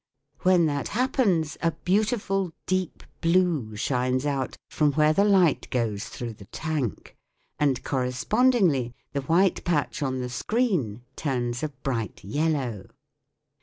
[0.39, 6.33] When that happens a beautiful deep blue shines out from where the light goes through
[6.33, 7.15] the tank;
[7.59, 12.87] and correspondingly the white patch on the screen turns a bright yellow.